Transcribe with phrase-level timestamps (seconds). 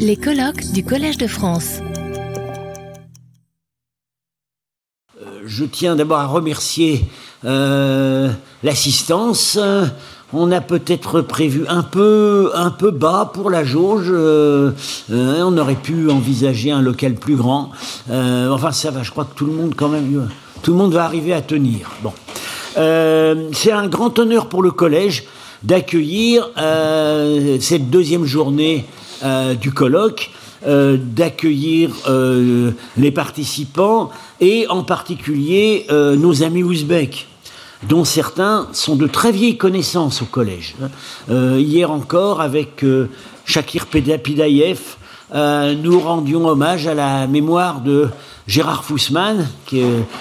[0.00, 1.78] Les colloques du Collège de France.
[5.44, 7.04] Je tiens d'abord à remercier
[7.44, 8.28] euh,
[8.64, 9.58] l'assistance.
[10.32, 14.08] On a peut-être prévu un peu, un peu bas pour la jauge.
[14.10, 14.72] euh,
[15.12, 17.70] euh, on aurait pu envisager un local plus grand.
[18.10, 19.04] Euh, enfin, ça va.
[19.04, 20.28] Je crois que tout le monde, quand même,
[20.62, 21.90] tout le monde va arriver à tenir.
[22.02, 22.12] Bon,
[22.78, 25.24] Euh, c'est un grand honneur pour le collège
[25.62, 28.84] d'accueillir euh, cette deuxième journée
[29.22, 30.30] euh, du colloque,
[30.66, 37.26] euh, d'accueillir euh, les participants et en particulier nos amis ouzbeks
[37.88, 40.74] dont certains sont de très vieilles connaissances au collège.
[41.28, 42.84] Hier encore, avec
[43.44, 44.80] Shakir Pidayev,
[45.34, 48.08] euh, nous rendions hommage à la mémoire de
[48.46, 49.48] Gérard Fussman,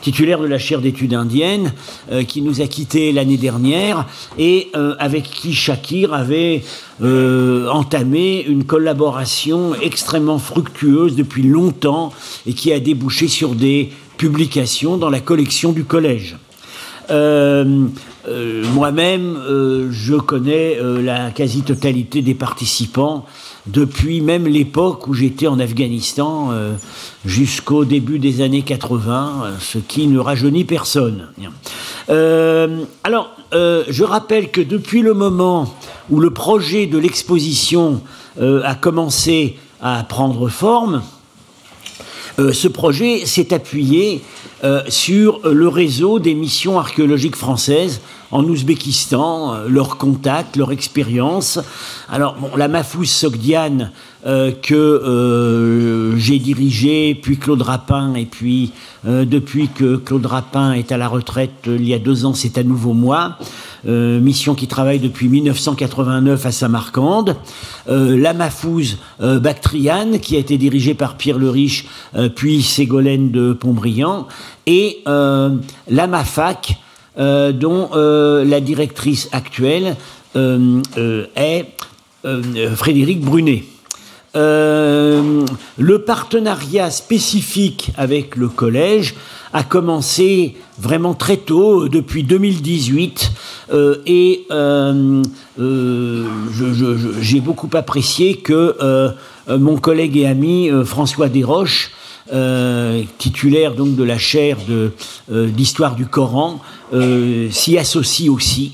[0.00, 1.74] titulaire de la chaire d'études indiennes,
[2.10, 4.06] euh, qui nous a quittés l'année dernière,
[4.38, 6.64] et euh, avec qui Shakir avait
[7.02, 12.10] entamé une collaboration extrêmement fructueuse depuis longtemps,
[12.46, 16.38] et qui a débouché sur des publications dans la collection du collège.
[18.74, 19.38] Moi-même,
[19.90, 23.26] je connais la quasi-totalité des participants
[23.66, 26.74] depuis même l'époque où j'étais en Afghanistan euh,
[27.24, 31.28] jusqu'au début des années 80, euh, ce qui ne rajeunit personne.
[32.08, 35.74] Euh, alors, je rappelle que depuis le moment
[36.10, 38.02] où le projet de l'exposition
[38.38, 41.02] a commencé à prendre forme,
[42.38, 44.22] euh, ce projet s'est appuyé
[44.62, 51.58] euh, sur le réseau des missions archéologiques françaises en Ouzbékistan, euh, leurs contacts, leur expérience.
[52.10, 53.92] Alors, la Mahfouz Sogdiane,
[54.24, 55.85] que
[56.26, 58.72] j'ai dirigée, puis Claude Rapin, et puis
[59.06, 62.34] euh, depuis que Claude Rapin est à la retraite euh, il y a deux ans,
[62.34, 63.38] c'est à nouveau moi.
[63.86, 67.36] Euh, mission qui travaille depuis 1989 à Samarcande.
[67.86, 71.86] La Mahfouz euh, Bactriane, qui a été dirigée par Pierre le Riche,
[72.34, 74.26] puis Ségolène de Pontbriand.
[74.66, 76.76] Et la MAFAC,
[77.16, 79.94] dont la directrice actuelle
[80.34, 81.66] est
[82.74, 83.62] Frédéric Brunet.
[84.36, 85.46] Euh,
[85.78, 89.14] le partenariat spécifique avec le collège
[89.54, 93.32] a commencé vraiment très tôt, depuis 2018,
[93.72, 95.22] euh, et euh,
[95.58, 96.26] euh,
[97.22, 99.10] j'ai beaucoup apprécié que euh,
[99.48, 101.92] euh, mon collègue et ami euh, François Desroches,
[102.32, 104.92] euh, titulaire donc de la chaire de,
[105.32, 106.60] euh, d'histoire du Coran,
[106.92, 108.72] euh, s'y associe aussi.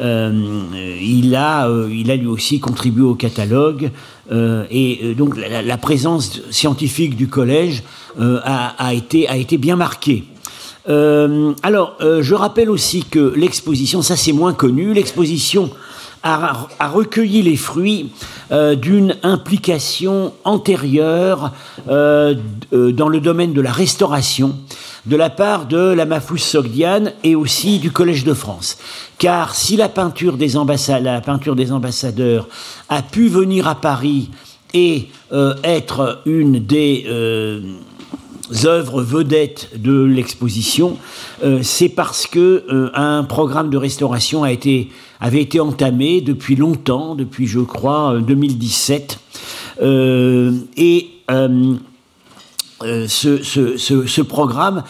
[0.00, 3.90] Euh, il, a, euh, il a lui aussi contribué au catalogue
[4.30, 7.82] euh, et donc la, présence scientifique du collège
[8.18, 10.24] a, a été, a été bien marquée.
[10.86, 15.70] Alors, je rappelle aussi que l'exposition, ça c'est moins connu, l'exposition
[16.22, 18.10] a, recueilli les fruits
[18.52, 21.52] euh, d'une implication antérieure
[21.88, 22.34] euh,
[22.72, 24.56] euh, dans le domaine de la restauration
[25.06, 28.76] de la part de la Mahfouz Sogdiane et aussi du Collège de France.
[29.16, 31.22] Car si la peinture des, ambassades,
[31.70, 32.48] ambassadeurs
[32.90, 34.28] a pu venir à Paris
[34.74, 35.08] et
[35.64, 37.06] être une des
[38.64, 40.98] œuvres vedettes de l'exposition,
[41.42, 44.90] euh, c'est parce que euh, un programme de restauration a été,
[45.20, 49.18] avait été entamé depuis longtemps, depuis je crois euh, 2017,
[49.82, 51.10] Euh, et
[52.82, 54.82] ce, programme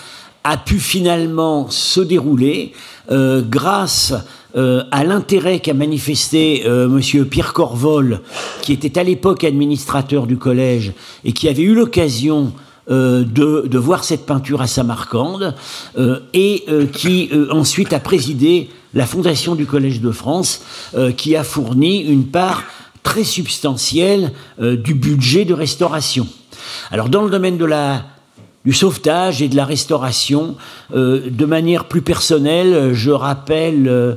[0.42, 2.72] a pu finalement se dérouler
[3.10, 4.14] grâce
[4.54, 8.20] à l'intérêt qu'a manifesté euh, Monsieur Pierre Corvol,
[8.62, 10.92] qui était à l'époque administrateur du collège
[11.24, 12.52] et qui avait eu l'occasion
[12.90, 15.54] de, de voir cette peinture à Samarcande
[15.96, 20.62] euh, et euh, qui euh, ensuite a présidé la fondation du Collège de France,
[20.94, 22.64] euh, qui a fourni une part
[23.02, 26.26] très substantielle euh, du budget de restauration.
[26.90, 28.04] Alors dans le domaine de la,
[28.64, 30.56] du sauvetage et de la restauration,
[30.94, 34.14] euh, de manière plus personnelle, euh, je rappelle euh,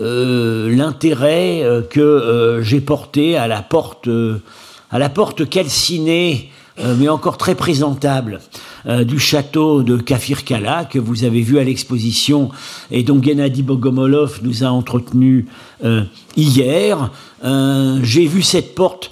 [0.00, 4.42] euh, l'intérêt euh, que euh, j'ai porté à la porte, euh,
[4.90, 8.40] à la porte calcinée, euh, mais encore très présentable,
[8.88, 12.50] euh, du château de Kafirkala que vous avez vu à l'exposition
[12.92, 15.46] et dont Gennady Bogomolov nous a entretenu
[15.84, 16.04] euh,
[16.36, 17.10] hier.
[17.44, 19.10] Euh, j'ai vu cette porte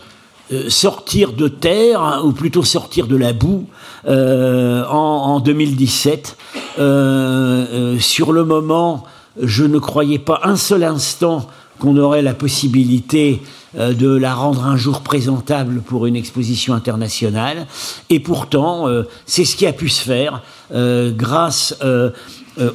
[0.52, 3.66] euh, sortir de terre, ou plutôt sortir de la boue,
[4.06, 6.36] euh, en, en 2017.
[6.78, 9.04] Euh, euh, sur le moment,
[9.40, 13.42] je ne croyais pas un seul instant qu'on aurait la possibilité
[13.76, 17.66] euh, de la rendre un jour présentable pour une exposition internationale.
[18.08, 20.42] Et pourtant, euh, c'est ce qui a pu se faire
[20.72, 21.76] euh, grâce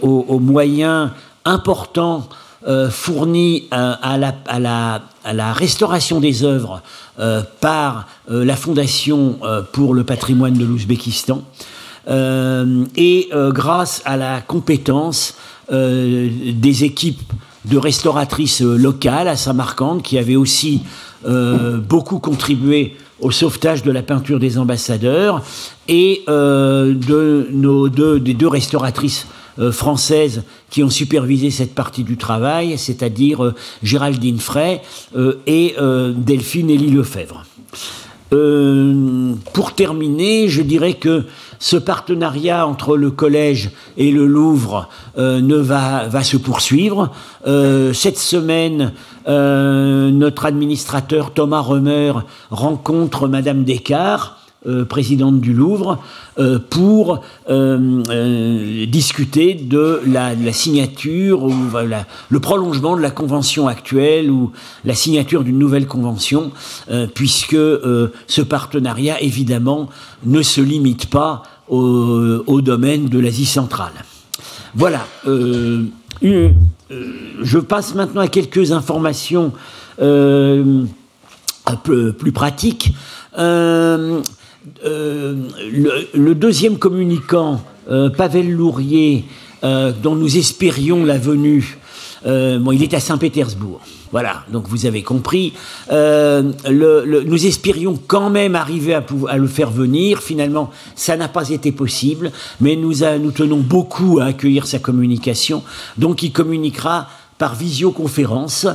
[0.02, 1.12] aux, moyens
[1.46, 2.28] importants
[2.90, 6.82] fournis la, à la restauration des œuvres
[7.62, 9.40] par la Fondation
[9.72, 11.44] pour le patrimoine de l'Ouzbékistan
[12.10, 15.36] et grâce à la compétence
[15.72, 17.32] des équipes
[17.66, 20.82] de restauratrices locales à Samarcande qui avaient aussi
[21.26, 25.44] beaucoup contribué au sauvetage de la peinture des ambassadeurs
[25.88, 29.28] et euh, de nos deux, des deux restauratrices
[29.60, 34.82] euh, françaises qui ont supervisé cette partie du travail, c'est-à-dire euh, Géraldine Frey
[35.48, 35.76] et
[36.16, 37.44] Delphine Élie Lefebvre.
[38.30, 41.26] Pour terminer, je dirais que
[41.60, 44.88] ce partenariat entre le collège et le Louvre
[45.18, 47.12] ne va, va se poursuivre.
[47.46, 48.94] cette semaine,
[49.28, 52.14] notre administrateur Thomas Remer
[52.52, 56.00] rencontre Madame Descartes euh, présidente du Louvre,
[56.38, 61.54] euh, pour euh, discuter de la, signature ou
[62.30, 64.52] le prolongement de la convention actuelle ou
[64.84, 66.52] la signature d'une nouvelle convention,
[67.14, 69.88] puisque ce partenariat, évidemment,
[70.26, 73.94] ne se limite pas au, domaine de l'Asie centrale.
[74.76, 75.08] Voilà.
[76.22, 76.50] je
[77.60, 79.54] passe maintenant à quelques informations
[81.70, 82.94] un peu plus pratiques.
[83.38, 84.22] Euh,
[84.84, 89.26] le, deuxième communicant, euh, Pavel Lourier,
[89.64, 91.78] euh, dont nous espérions la venue,
[92.26, 93.82] bon, il est à Saint-Pétersbourg.
[94.12, 95.54] Voilà, donc vous avez compris.
[95.90, 100.22] nous espérions quand même arriver à, le faire venir.
[100.22, 105.64] Finalement, ça n'a pas été possible, mais nous tenons beaucoup à accueillir sa communication.
[105.98, 107.08] Donc il communiquera
[107.40, 108.68] par visioconférence.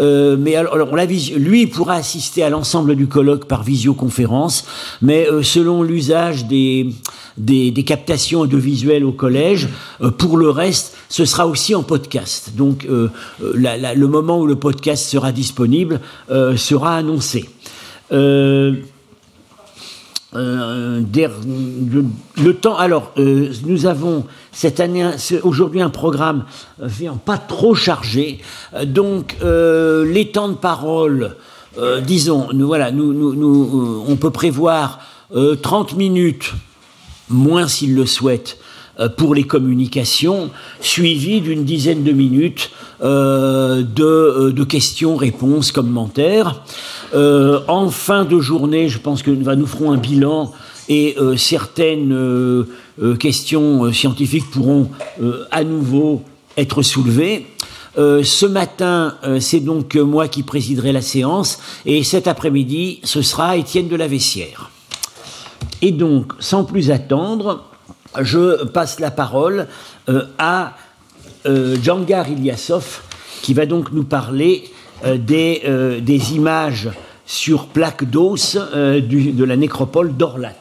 [0.00, 4.64] Euh, mais alors, la lui pourra assister à l'ensemble du colloque par visioconférence,
[5.02, 6.88] mais euh, selon l'usage des,
[7.36, 9.68] des, captations audiovisuelles au collège,
[10.00, 12.52] euh, pour le reste, ce sera aussi en podcast.
[12.56, 16.00] Donc le moment où le podcast sera disponible
[16.56, 17.48] sera annoncé.
[18.12, 18.74] Euh,
[20.34, 22.04] le,
[22.52, 22.76] temps.
[22.76, 25.04] Alors, euh, nous avons cette année,
[25.42, 26.44] aujourd'hui, un programme
[26.82, 26.88] euh,
[27.24, 28.40] pas trop chargé.
[28.86, 31.36] donc, les temps de parole,
[32.06, 35.00] disons, nous, voilà, nous, nous, on peut prévoir
[35.62, 36.52] 30 minutes,
[37.28, 38.58] moins s'il le souhaite,
[39.16, 40.50] pour les communications,
[40.80, 46.62] suivi d'une dizaine de minutes de, de questions, réponses, commentaires.
[47.14, 50.52] Euh, en fin de journée, je pense que nous ferons un bilan
[50.88, 52.66] et euh, certaines euh,
[53.18, 54.90] questions scientifiques pourront
[55.50, 56.22] à nouveau
[56.56, 57.46] être soulevées.
[57.96, 63.88] ce matin, c'est donc moi qui présiderai la séance, et cet après-midi, ce sera Étienne
[63.88, 64.70] de la Vessière.
[65.80, 67.64] Et donc, sans plus attendre,
[68.20, 69.66] je passe la parole
[70.38, 70.76] à
[71.44, 73.02] Djangar Ilyasov,
[73.42, 74.70] qui va donc nous parler
[75.04, 76.88] euh, des, euh, des, images
[77.26, 80.54] sur plaques d'os euh, de la nécropole d'Orlat.